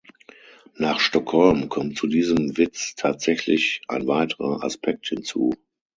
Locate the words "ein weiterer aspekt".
3.87-5.05